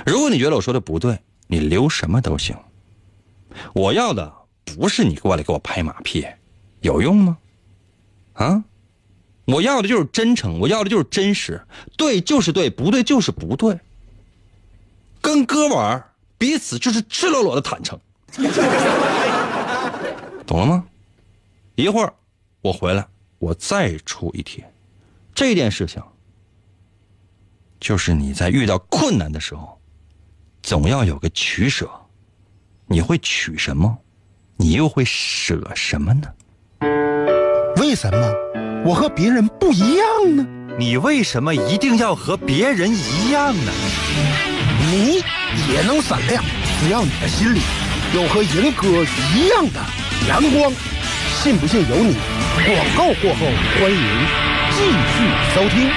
[0.05, 2.55] 如果你觉得我说的不对，你留什么都行。
[3.73, 6.25] 我要的不是你过来给我拍马屁，
[6.81, 7.37] 有用吗？
[8.33, 8.63] 啊？
[9.45, 11.61] 我要的就是真诚，我要的就是真实，
[11.97, 13.77] 对就是对，不对就是不对。
[15.19, 16.03] 跟哥玩
[16.37, 17.99] 彼此就是赤裸裸的坦诚，
[20.47, 20.85] 懂了吗？
[21.75, 22.13] 一会儿
[22.61, 23.05] 我回来，
[23.39, 24.63] 我再出一题。
[25.35, 26.01] 这件事情，
[27.79, 29.79] 就是你在遇到困难的时候，
[30.61, 31.89] 总要有个取舍。
[32.87, 33.97] 你会取什么？
[34.61, 36.27] 你又会舍什么呢？
[37.77, 38.31] 为什么
[38.85, 40.45] 我和别人不一样呢？
[40.77, 43.71] 你为什么一定要和别人一样呢？
[44.91, 45.23] 你
[45.73, 46.43] 也能闪亮，
[46.79, 47.61] 只要你的心里
[48.13, 48.87] 有和银哥
[49.33, 49.79] 一样的
[50.29, 50.71] 阳光。
[51.41, 52.13] 信不信由你。
[52.63, 53.47] 广告过后，
[53.79, 53.97] 欢迎
[54.69, 54.83] 继
[55.15, 55.89] 续收听。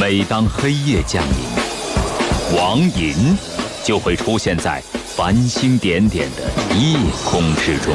[0.00, 3.36] 每当黑夜降临，王银
[3.84, 4.82] 就会出现在
[5.16, 6.42] 繁星点点的
[6.74, 7.94] 夜空之中。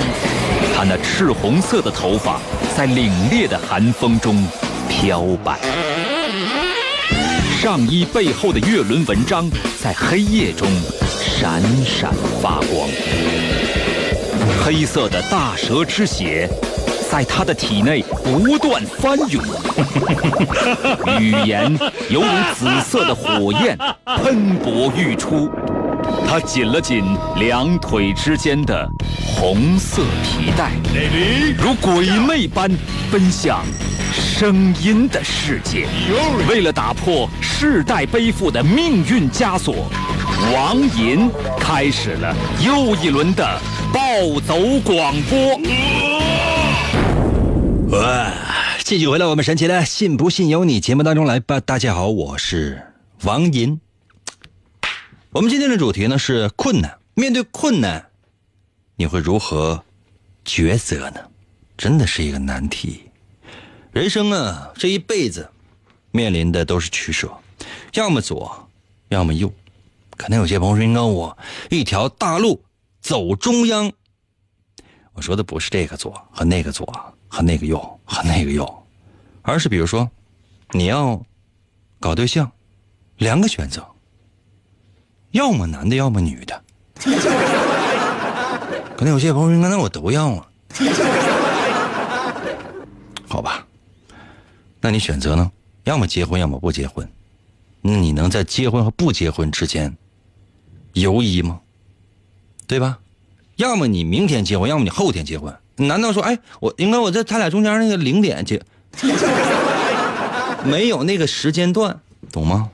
[0.75, 2.41] 他那赤红色的头发
[2.75, 4.43] 在凛冽的寒风中
[4.89, 5.60] 飘摆，
[7.62, 9.47] 上衣背后的月轮纹章
[9.79, 10.67] 在黑夜中
[11.07, 12.89] 闪闪发光。
[14.65, 16.49] 黑色的大蛇之血
[17.12, 19.43] 在他的体内不断翻涌，
[21.19, 21.71] 语言
[22.10, 23.77] 犹如紫色的火焰
[24.23, 25.47] 喷薄欲出。
[26.32, 27.04] 他紧了紧
[27.36, 28.89] 两腿之间的
[29.36, 30.72] 红色皮带，
[31.58, 32.72] 如鬼魅般
[33.12, 33.65] 奔向
[34.13, 35.86] 声音的世界。
[36.48, 39.91] 为了打破世代背负的命运枷锁，
[40.54, 42.34] 王银开始了
[42.65, 43.46] 又一轮的
[43.91, 45.60] 暴走广播。
[48.00, 48.32] 哇！
[48.86, 51.60] 继续回来我们神奇的“信不信由你”节目当中来吧。
[51.60, 52.82] 大家好，我是
[53.26, 53.82] 王银。
[55.34, 57.00] 我们今天的主题呢是困难。
[57.13, 58.10] 面对困难，
[58.98, 59.82] 你会如何
[60.44, 61.22] 抉择呢？
[61.78, 63.10] 真的是一个难题。
[63.94, 65.50] 人生啊，这一辈子
[66.12, 67.32] 面临的都是取舍，
[67.94, 68.70] 要么左，
[69.08, 69.50] 要么右。
[70.17, 71.38] 可能有些朋友说：“应该我
[71.70, 72.62] 一条大路
[73.00, 73.89] 走中央。”
[75.13, 76.86] 我说的不是这个左和那个左
[77.30, 78.86] 和那个右和那个右，
[79.44, 80.12] 而是比如说，
[80.72, 81.24] 你要
[82.02, 82.52] 搞对象，
[83.15, 83.88] 两个选择。
[85.32, 86.62] 要么男的，要么女的。
[88.96, 90.48] 可能有些朋友说：“那我都要啊。
[93.28, 93.65] ”好吧，
[94.80, 95.52] 那你选择呢？
[95.86, 97.10] 要么结婚，要么不结婚。
[97.82, 99.98] 那你能在结婚和不结婚之间
[100.94, 101.62] 犹疑吗？
[102.67, 103.00] 对吧？
[103.56, 105.56] 要么你明天结婚，要么你后天结婚。
[105.78, 108.62] 难道说，哎，我应该我在他俩中间那个零点结？
[110.63, 112.00] 没有那个时间段，
[112.32, 112.70] 懂吗？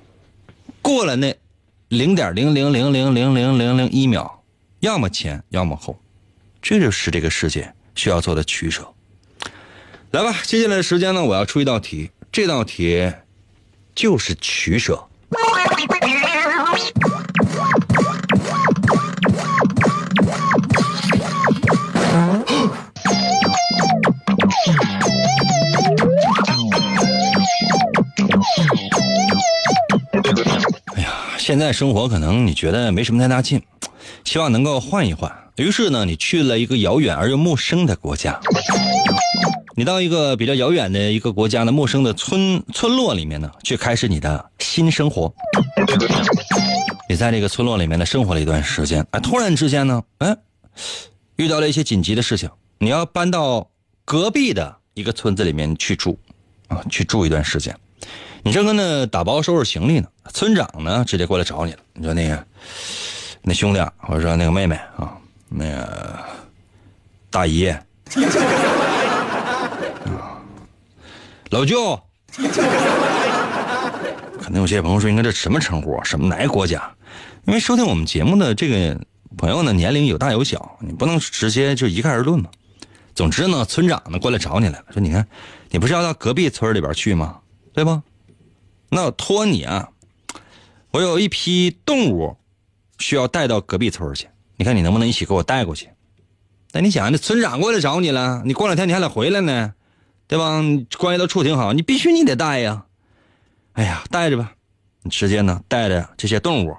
[0.82, 1.38] 过了那。
[1.89, 4.43] 零点零零零零零零零零一秒，
[4.82, 5.97] 要么前，要么后，
[6.62, 8.93] 这就是这个世界需要做的取舍。
[10.12, 13.13] 来吧，接下来的时间呢，我要出一道题，这道题
[13.95, 15.08] 就是取舍。
[31.47, 33.62] 现在生活可能你觉得没什么太大劲，
[34.25, 35.33] 希望能够换一换。
[35.55, 38.38] 于是呢，你去了一个遥远而又陌生的国家。
[39.77, 45.33] 你到一个比较遥远的一个国家的陌生的村村落里面呢，去开始你的新生活。
[47.07, 50.36] 你在这个村落里面呢生活了一段时间，哎，突然之间呢，哎，
[51.38, 53.69] 遇到了一些紧急的事情，你要搬到
[54.03, 56.19] 隔壁的一个村子里面去住，
[56.67, 57.73] 啊，去住一段时间。
[58.43, 61.80] 你正跟那打包收拾行李呢，村长呢直接过来找你了。
[61.94, 62.46] 你说那个
[63.42, 65.18] 那兄弟，或者说那个妹妹啊，
[65.50, 66.20] 那个
[67.30, 67.74] 大姨，
[71.50, 72.00] 老舅，
[74.42, 76.04] 可能有些朋友说，应该这什么称呼？
[76.04, 76.92] 什么哪个国家？
[77.46, 79.00] 因为收听我们节目的这个
[79.38, 82.50] 朋友呢，年龄有大有小，你不能直接就一概而论嘛。
[83.16, 85.26] 总之呢，村长呢过来找你来了，说你看，
[85.70, 87.40] 你不是要到隔壁村里边去吗？
[87.74, 88.04] 对吧？
[88.90, 89.90] 那托你啊，
[90.91, 92.38] 我有一批动物
[93.00, 95.89] 需要带到隔壁村去，你看你能不能一起给我带过去？
[96.71, 99.73] 那你想，那村长过来找你了，你过两天你还得回来呢，
[100.28, 100.62] 对吧？
[100.97, 102.86] 关系都处挺好，你必须你得带呀。
[103.73, 104.54] 哎呀，带着吧，
[105.04, 106.76] 你直接呢带着这些动物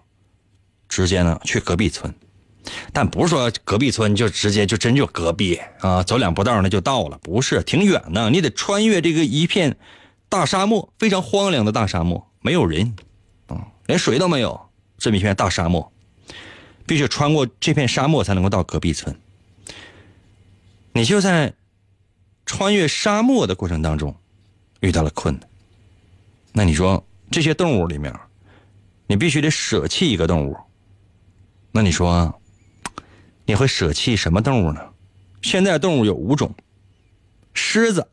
[0.88, 2.12] 直接呢去隔壁村，
[2.92, 9.76] 但不是说隔壁村就直接就真就隔壁啊，走两步道那就到了，不是，挺远呢，你得穿越这个一片
[10.28, 12.94] 大沙漠，非常荒凉的大沙漠，没有人，
[13.88, 15.90] 连水都没有，这么一片大沙漠，
[16.86, 19.18] 必须穿过这片沙漠才能够到隔壁村。
[20.92, 21.54] 你就在
[22.44, 24.14] 穿越沙漠的过程当中
[24.80, 25.48] 遇到了困难，
[26.52, 28.14] 那你说这些动物里面，
[29.06, 30.54] 你必须得舍弃一个动物，
[31.72, 32.40] 那你说
[33.46, 34.80] 你会舍弃什么动物呢？
[35.40, 36.54] 现在动物有五种：
[37.54, 38.10] 狮子、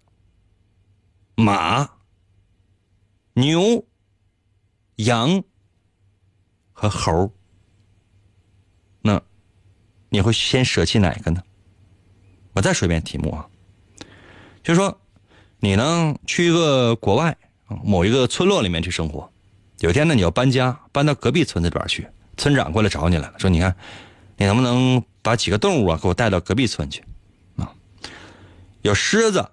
[1.36, 1.90] 马、
[3.34, 3.86] 牛、
[4.98, 5.44] 羊
[6.76, 7.34] 和猴。
[9.02, 9.20] 那
[10.10, 11.42] 你会先舍弃哪个呢？
[12.54, 13.50] 我再说一遍题目啊，
[14.64, 15.02] 就说，
[15.60, 17.36] 你呢去一个国外
[17.84, 19.30] 某一个村落里面去生活，
[19.80, 22.08] 有一天呢你要搬家，搬到隔壁村子里边去，
[22.38, 23.76] 村长过来找你来了，说你看，
[24.38, 27.04] 你能不能把几个动物啊给我带到隔壁村去
[27.58, 27.74] 啊？
[28.82, 29.52] 有狮子、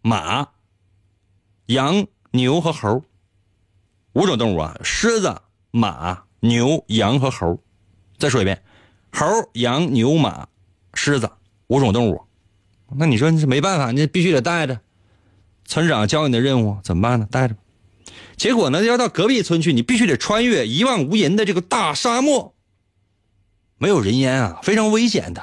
[0.00, 0.48] 马、
[1.66, 3.04] 羊、牛和猴，
[4.14, 7.60] 五种动物啊，狮子、马、牛、羊和猴。
[8.18, 8.62] 再说一遍，
[9.12, 10.46] 猴、羊、牛、马、
[10.94, 11.30] 狮子。
[11.68, 12.22] 五种动物，
[12.96, 14.78] 那你说你是没办法，你必须得带着。
[15.64, 17.26] 村长交你的任务怎么办呢？
[17.28, 17.56] 带着。
[18.36, 22.54] 结果呢，要到隔壁村去，你必须得穿越一望无垠的这个大沙漠，
[23.78, 25.42] 没有人烟啊，非常危险的。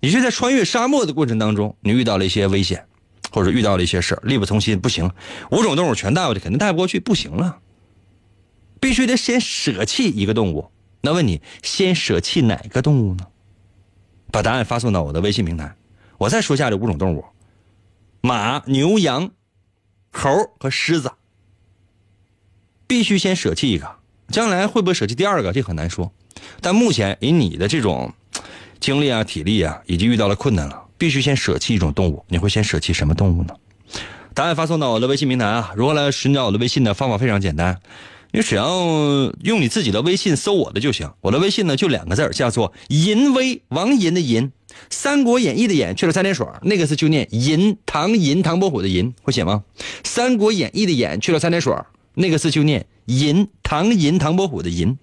[0.00, 2.84] 你是在穿越沙漠的过程当中，你遇到了一些危险，
[3.30, 5.08] 或者遇到了一些事力不从心，不行，
[5.52, 7.60] 五种动物全带过去，肯定带不过去，不行了。
[9.00, 10.70] 必须得先舍弃一个动物。
[11.00, 13.26] 那问你，先舍弃哪个动物呢？
[14.30, 15.74] 把答案发送到我的微信平台。
[16.18, 17.24] 我再说下这五种动物：
[18.20, 19.30] 马、牛、羊、
[20.12, 21.12] 猴和狮子。
[22.86, 23.90] 必须先舍弃一个，
[24.28, 26.12] 将来会不会舍弃第二个，这很难说。
[26.60, 28.12] 但目前以你的这种
[28.80, 32.22] 精力啊、体力啊，已经遇到了困难了，必须先舍弃一种动物。
[32.28, 33.56] 你会先舍弃什么动物呢？
[34.34, 35.72] 答案发送到我的微信平台啊！
[35.74, 36.92] 如何来寻找我的微信呢？
[36.92, 37.80] 方法非常简单。
[38.32, 38.66] 你只要
[39.42, 44.48] 用你自己的微信搜我的就行，我的微信呢就两个字叫做“银威”，王银的银，
[44.88, 49.64] 《三国演义》的演去了三点水，那个字就念银，唐银，唐伯虎的银，会写吗？
[50.04, 51.74] 《三国演义》的演去了三点水，
[52.14, 54.96] 那个字就念银，唐银，唐伯虎的银，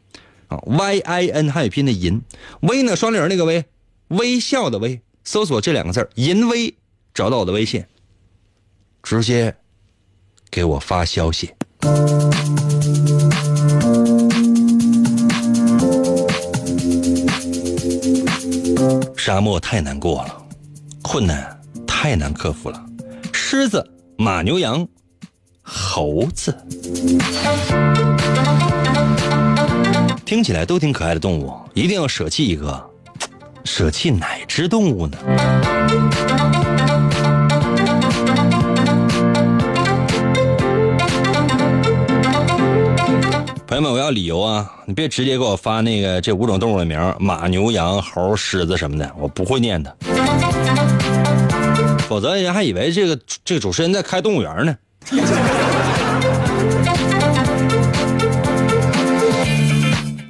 [0.48, 2.22] 啊，Y I N 汉语拼音的银，
[2.62, 3.66] 微呢双立人那个微，
[4.08, 6.74] 微笑的微，搜索这两个字银威，
[7.14, 7.84] 找到我的微信，
[9.04, 9.58] 直接
[10.50, 11.52] 给我发消息。
[19.18, 20.42] 沙漠太难过了，
[21.02, 22.82] 困难太难克服了。
[23.34, 24.88] 狮子、马、牛、羊、
[25.62, 26.56] 猴子，
[30.24, 32.90] 听起来都挺可爱的动物，一定要舍弃一个，
[33.66, 35.18] 舍弃哪只动物呢？
[43.80, 44.68] 朋友们，我要理由啊！
[44.88, 49.96] 你别直接给我发那个这五种动物的名马、牛、羊、猴、狮子什么的，我不会念的。
[52.10, 54.76] 否则人家还以为这个这个主持人在开动物园呢。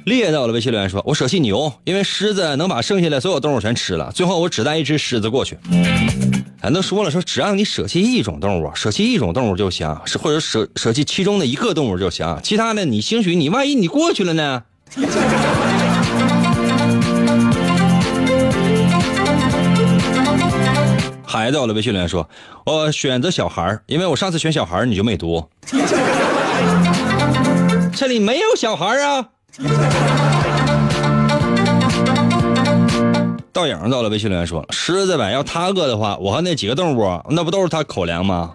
[0.04, 4.12] 列到了微信留言说：“我舍弃牛，因为狮子能把剩下的所有动物全吃了。
[4.12, 5.56] 最后我只带一只狮子过去。”
[6.60, 14.64] 咱都说了，说只要你舍弃一种动物，舍弃一种动物就行，是或者舍舍弃其中的一个动物就行，其他的你兴许你万一你过去了呢？
[21.24, 22.28] 孩子，我的微信留言说
[22.66, 25.48] ：“我选择小孩因为我上次选小孩你就没读，
[27.94, 29.28] 这里没有小孩啊。”
[33.58, 38.52] 倒影到了，微信留言说：“狮子呗，要他饿的话，我和那几个动物，那不都是他口粮吗？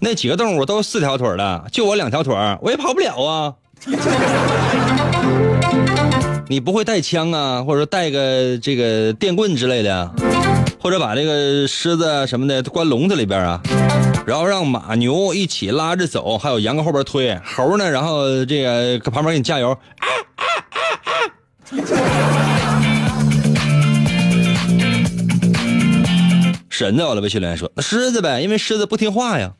[0.00, 3.54] 那几个动物都是四条腿的，就我两条腿，我也跑不了啊。
[6.48, 10.10] 你不会带枪啊，或者说带个这个电棍之类的，
[10.82, 13.60] 或者把这个狮子什么的关笼子里边啊，
[14.26, 19.78] 然后让马牛一起拉着走，还有羊搁后边推，猴呢，然后这个搁旁边给你加油。”
[26.80, 29.52] 神到了，微信留言说：“那狮子呗，因为狮子不听话呀。”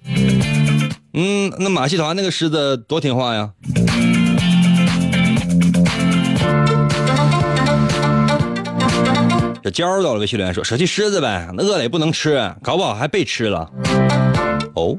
[1.13, 3.51] 嗯，那马戏团那个狮子多听话呀。
[9.63, 13.71] 这娇到了，微信留言说：“舍弃狮子呗，那饿了也不能吃，搞不好还被吃了。”
[14.73, 14.97] 哦。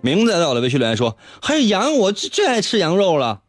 [0.00, 3.40] 名字到了，微信留言说：“还有羊，我最最爱吃羊肉了。”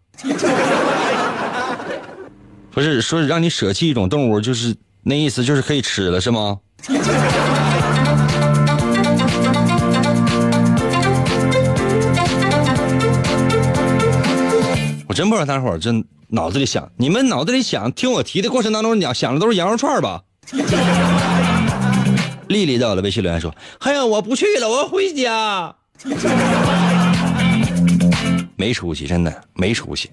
[2.71, 6.59] 不是说让你舍弃一种动物，就是那意思，就是可以吃了，是吗？
[15.07, 15.91] 我真不知道大伙儿这
[16.27, 20.21] 脑子里想，你们脑子里想听我提的过程当中，想想的都是羊肉串吧？
[22.47, 25.75] 丽丽到了，微信留言说：“哎呀，我不去了，我要回家。”
[28.55, 30.09] 没出息，真的没出息。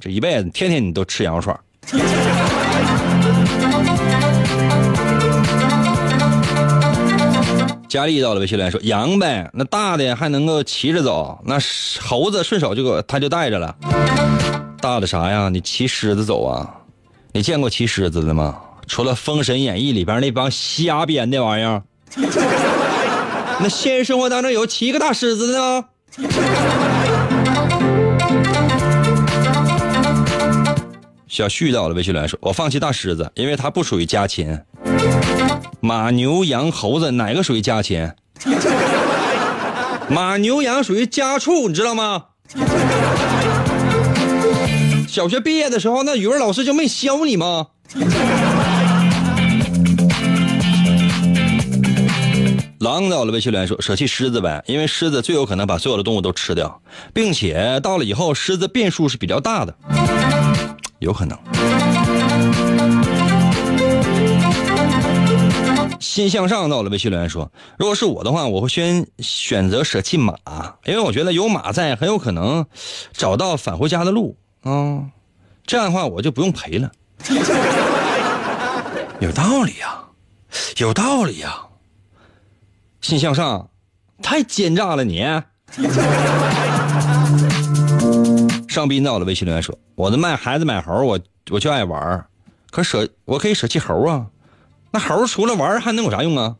[0.00, 1.60] 这一辈子天天你都吃羊肉串。
[7.88, 11.58] 佳丽到了，微信留言说：“羊呗，那大的还能够骑着走，那
[12.00, 13.74] 猴子顺手就给他就带着了。
[14.80, 15.48] 大的啥呀？
[15.48, 16.70] 你骑狮子走啊？
[17.32, 18.56] 你见过骑狮子的吗？
[18.86, 21.82] 除了《封神演义》里边那帮瞎编的玩意儿，
[23.58, 25.84] 那现实生活当中有骑个大狮子的吗？”
[31.30, 34.58] 小旭到了，微信留言说：“我放弃大狮子，因为它不属于家禽。
[35.78, 38.10] 马、牛、羊、猴子哪个属于家禽？
[40.10, 42.24] 马、牛、羊属于家畜，你知道吗？
[45.08, 47.68] 小学毕业的时候，那语文老师就没教你吗？”
[52.80, 56.82] 狼到了，微信留言说：“舍弃狮子呗，因为狮子最有可能把所有的动物都吃掉，
[57.14, 59.72] 并且到了以后，狮子变数是比较大的，
[61.00, 61.36] 有可能。”
[65.98, 70.34] 心向上到了，微信留言说：“如果是我的话，我会先选择舍弃马，
[70.84, 72.66] 因为我觉得有马在，很有可能
[73.12, 75.04] 找到返回家的路啊，
[75.66, 76.90] 这样的话我就不用赔了。
[79.20, 80.04] ”有道理呀，
[80.78, 81.66] 有道理呀。
[83.00, 83.70] 心向上，
[84.22, 85.24] 太奸诈了你！
[88.70, 91.18] 上宾到了，微信留言说：“我的卖孩子买猴，我
[91.50, 92.24] 我就爱玩
[92.70, 94.24] 可舍我可以舍弃猴啊，
[94.92, 96.54] 那猴除了玩还能有啥用啊？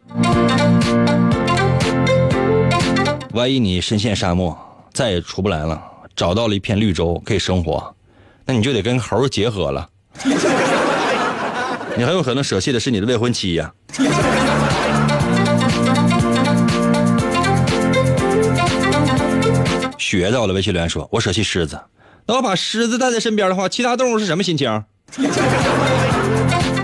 [3.33, 4.59] 万一你深陷沙漠，
[4.93, 5.81] 再也出不来了，
[6.17, 7.95] 找到了一片绿洲可以生活，
[8.45, 9.89] 那你就得跟猴结合了。
[11.97, 13.73] 你很有可能舍弃的是你的未婚妻呀。”
[19.97, 21.81] 学到了，微信留言说：“我舍弃狮子，
[22.31, 24.85] 那我把狮子带在身边的话，其他动物是什么心情？”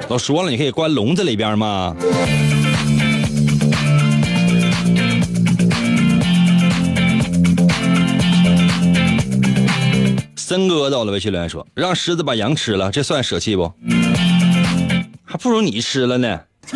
[0.09, 1.94] 都说了，你可以关笼子里边嘛。
[10.36, 13.72] 森哥到了，微信留言说：“让狮子把羊吃了，这算舍弃不？
[15.24, 16.40] 还不如你吃了呢。”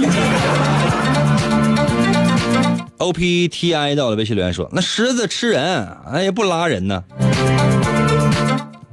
[2.99, 7.03] O P T I 到了，微信留言说：“那狮子吃人，哎呀不拉人呢。”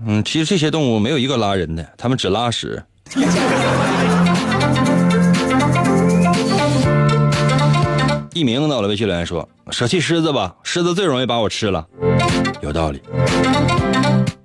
[0.10, 2.82] 嗯，其实这些动物没有一个拉人的，它们只拉屎。
[8.34, 11.86] 一鸣到了，微信留言说：“舍弃狮子吧，狮子最容易把我吃了。”
[12.64, 13.02] 有道理。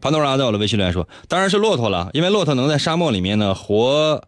[0.00, 4.20] 潘多拉到了，微信留言说：“当然是骆驼了，因为骆驼能在沙漠里面呢活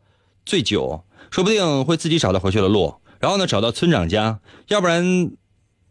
[0.47, 5.33] 最久，说不定会自己找到回去的路。”然后呢，找到村长家，要不然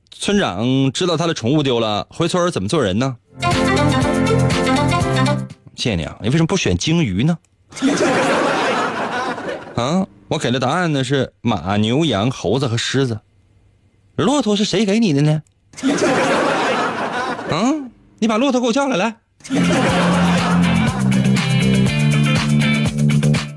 [0.10, 3.18] 村长知道他的宠物丢了，回村怎么做人呢？
[5.76, 7.38] 谢谢你啊，你为什么不选鲸鱼呢？
[9.76, 13.20] 啊，我给的答案呢是马、牛、羊、猴子和狮子，
[14.16, 15.42] 骆驼是谁给你的呢？
[17.52, 17.74] 啊，
[18.20, 19.16] 你把骆驼给我叫来，来。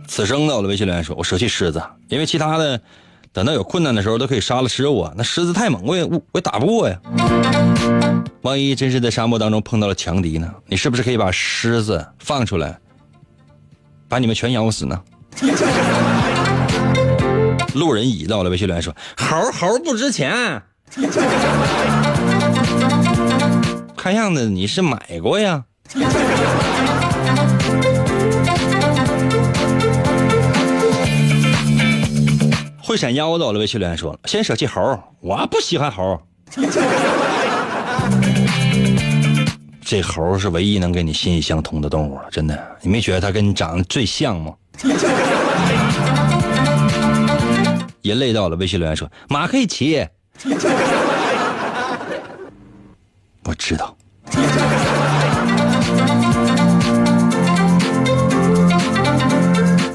[0.09, 2.81] 此生呢，我的，微信留言说，我舍弃狮子，因为其他的。
[3.33, 5.13] 等到有困难的时候，都可以杀了吃肉啊。
[5.15, 6.99] 那狮子太猛，我也我也打不过呀。
[8.43, 10.51] 万一真是在沙漠当中碰到了强敌呢？
[10.67, 12.79] 你是不是可以把狮子放出来，
[14.09, 15.03] 把你们全咬死呢？
[17.75, 20.63] 路人乙到了，微信留言说：“猴猴不值钱。
[23.97, 25.65] ”看样子你是买过呀。
[32.81, 36.23] 会闪腰走了，微信留言说，先舍弃猴，我不喜欢猴。
[39.85, 44.53] 这猴是唯一能跟你心意相通的动物了，真的，你没觉得它跟你长得最像吗？
[48.03, 50.07] 人类到了，微信留言说马可以骑，
[53.45, 53.97] 我知道。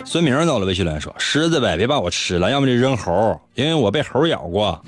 [0.06, 4.82] 孙明到了，微信留言说：“狮子呗，别把我吃了，要么就扔猴，因为我被猴咬过。”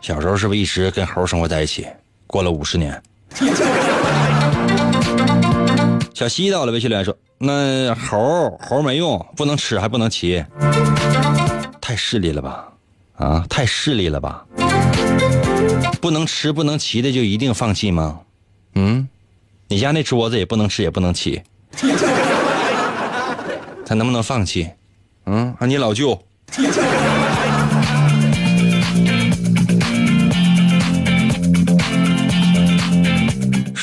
[0.00, 1.86] 小时候是不是一直跟猴生活在一起？
[2.26, 3.02] 过了五十年。
[6.14, 10.42] 小西到了，微信留言说：“那猴猴没用，不能吃还不能骑，
[11.80, 12.68] 太势利了吧？
[13.16, 14.46] 啊，太势利了吧？
[16.00, 18.20] 不能吃不能骑的就一定放弃吗？
[18.76, 19.06] 嗯，
[19.68, 21.42] 你家那桌子也不能吃也不能骑，
[23.84, 24.70] 他能不能放弃？
[25.26, 26.18] 嗯，啊，你老舅。”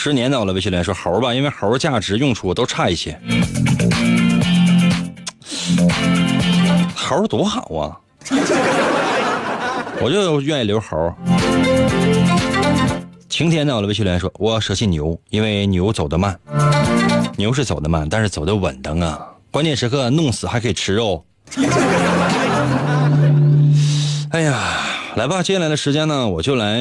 [0.04, 3.18] 十年到了，微信留言说猴吧，因为猴价值用处都差一些。
[6.94, 7.96] 猴多好啊！
[10.02, 11.16] 我就愿意留猴。
[13.30, 16.38] 晴天到了，微信留言说我舍弃牛，因为牛走得慢。
[17.38, 19.26] 牛是走得慢，但是走得稳当啊！
[19.52, 21.24] 关键时刻弄死还可以吃肉。
[24.32, 24.60] 哎呀，
[25.16, 26.78] 来吧，接下来的时间呢，我就来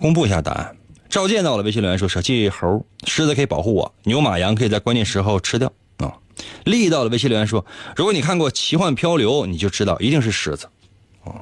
[0.00, 0.74] 公布一下答案。
[1.10, 6.14] 赵健到了，微信留言说：“舍弃猴，狮子可以保护我，牛马羊可以在关键时候吃掉。”啊，
[6.64, 10.68] 力到了，微信留言说：“如果你看过《奇幻漂流》，你就知道一定是狮子。”
[11.24, 11.34] 哦，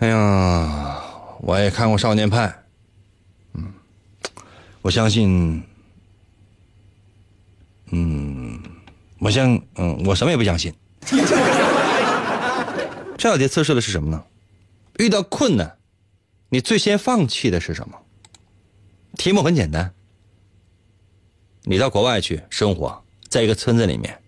[0.00, 1.00] 哎呀，
[1.40, 2.48] 我也看过《少年派》，
[3.54, 3.72] 嗯，
[4.82, 5.62] 我相信，
[7.92, 8.60] 嗯，
[9.20, 10.74] 我相，嗯，我什么也不相信。
[13.16, 14.20] 这道题测试的是什么呢？
[14.98, 15.78] 遇到困难。
[16.52, 17.98] 你最先放弃的是什么？
[19.16, 19.94] 题目很简单。
[21.62, 24.20] 你到国外去生活，在一个村子里面，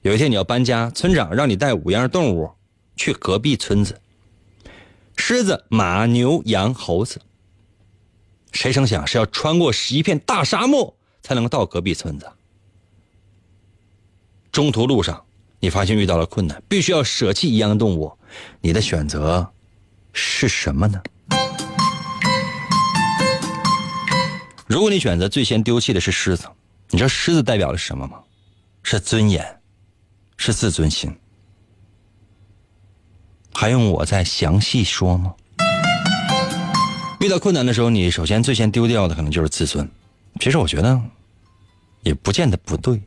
[0.00, 2.50] 有一天你要搬家，村长让你带五样动物
[2.96, 4.00] 去隔壁村子。
[5.18, 7.20] 狮子、马、牛、羊、猴子。
[8.52, 12.32] 谁成想是要穿过一片大沙漠才能到隔壁村子。
[14.50, 15.22] 中途路上，
[15.60, 18.16] 你发现遇到了困难，必须要舍弃一样动物，
[18.62, 19.52] 你的选择
[20.14, 21.02] 是什么呢？
[24.68, 26.44] 如果你选择最先丢弃的是狮子，
[26.90, 28.18] 你知道狮子代表的是什么吗？
[28.82, 29.60] 是尊严，
[30.36, 31.10] 是自尊心。
[33.54, 35.34] 还用我再详细说吗？
[37.20, 39.90] 遇到困难的时候，你首先最先丢掉的可能就是自尊。
[40.38, 41.00] 其实我觉得，
[42.02, 43.00] 也不见得不对。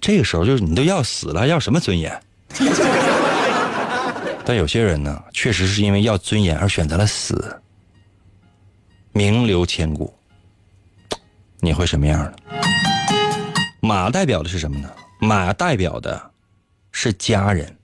[0.00, 2.18] 这个时候就是你都要死了，要什么尊严？
[4.42, 7.60] 但有些人呢，确实是因为要尊严而选择了死，
[9.12, 10.17] 名留千古。
[11.60, 12.34] 你会什么样的？
[13.80, 14.88] 马代表的是什么呢？
[15.20, 16.30] 马代表的
[16.92, 17.76] 是家人。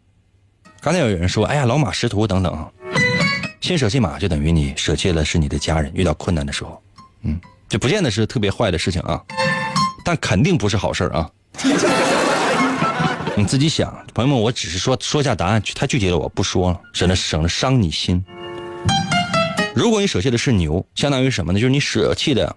[0.81, 2.71] 刚才有人说：“哎呀，老马识途等等啊。”
[3.61, 5.91] 先舍弃马，就等于你舍弃了是你的家人。
[5.95, 6.81] 遇到困难的时候，
[7.23, 9.21] 嗯，这不见得是特别坏的事情啊，
[10.05, 11.29] 但肯定不是好事啊。
[13.37, 18.25] 你自己想，朋友们，我只是说说下答案，太具体了，我不说了，省得省得伤你心。
[19.75, 21.59] 如果你舍弃的是牛，相当于什么呢？
[21.59, 22.55] 就是你舍弃的。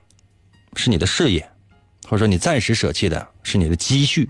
[0.76, 1.50] 是你的事业，
[2.04, 4.30] 或者说你暂时舍弃的是你的积蓄，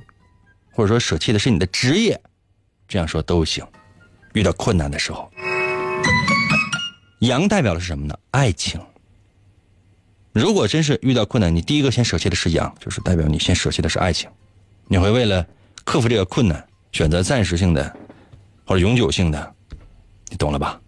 [0.72, 2.20] 或者说舍弃的是你的职业，
[2.88, 3.66] 这样说都行。
[4.34, 5.32] 遇到困难的时候，
[7.22, 8.18] 羊代表的是什么呢？
[8.32, 8.80] 爱情。
[10.32, 14.30] 如果真是遇到困难，你第一个先舍弃的是羊，就是代表你先舍弃的是爱情。
[14.86, 15.46] 你会为了
[15.84, 17.98] 克服这个困难，选择暂时性的
[18.64, 19.56] 或者永久性的，
[20.30, 20.80] 你懂了吧？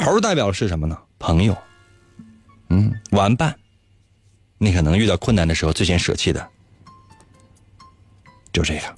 [0.00, 0.98] 猴代表的是什么呢？
[1.18, 1.56] 朋友，
[2.70, 3.54] 嗯，玩伴。
[4.58, 6.48] 你可能遇到困难的时候，最先舍弃的
[8.52, 8.94] 就这个。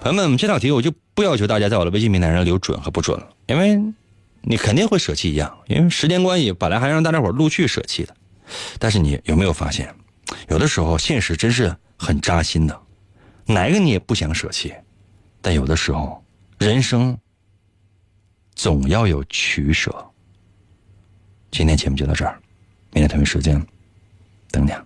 [0.00, 3.78] 朋友们，这道题我就不要求大家在我的微信平台上留准和不准了，因为
[4.40, 8.16] 你肯定会舍弃一样，因为时间关系，本来还让大家伙陆续舍弃的。
[8.78, 9.94] 但是你有没有发现，
[10.48, 12.80] 有的时候现实真是很扎心的，
[13.44, 14.74] 哪个你也不想舍弃，
[15.42, 16.24] 但有的时候
[16.58, 17.16] 人生
[18.54, 20.09] 总要有取舍。
[21.50, 22.38] 今天节目就到这儿，
[22.92, 23.60] 明天同一时间
[24.50, 24.70] 等你。
[24.70, 24.84] 啊